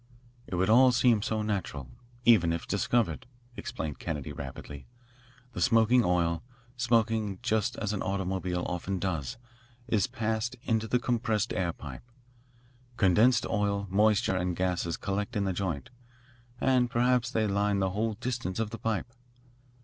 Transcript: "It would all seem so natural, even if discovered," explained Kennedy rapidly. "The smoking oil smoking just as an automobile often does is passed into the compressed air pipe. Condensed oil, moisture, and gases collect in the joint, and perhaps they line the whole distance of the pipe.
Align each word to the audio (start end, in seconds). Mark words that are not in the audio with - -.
"It 0.47 0.55
would 0.55 0.67
all 0.71 0.91
seem 0.91 1.21
so 1.21 1.43
natural, 1.43 1.87
even 2.25 2.51
if 2.53 2.65
discovered," 2.65 3.27
explained 3.55 3.99
Kennedy 3.99 4.33
rapidly. 4.33 4.87
"The 5.53 5.61
smoking 5.61 6.03
oil 6.03 6.41
smoking 6.75 7.37
just 7.43 7.75
as 7.77 7.93
an 7.93 8.01
automobile 8.01 8.65
often 8.67 8.97
does 8.97 9.37
is 9.87 10.07
passed 10.07 10.55
into 10.63 10.87
the 10.87 10.97
compressed 10.97 11.53
air 11.53 11.71
pipe. 11.71 12.01
Condensed 12.97 13.45
oil, 13.45 13.85
moisture, 13.91 14.35
and 14.35 14.55
gases 14.55 14.97
collect 14.97 15.35
in 15.35 15.43
the 15.43 15.53
joint, 15.53 15.91
and 16.59 16.89
perhaps 16.89 17.29
they 17.29 17.45
line 17.45 17.77
the 17.77 17.91
whole 17.91 18.15
distance 18.15 18.57
of 18.57 18.71
the 18.71 18.79
pipe. 18.79 19.05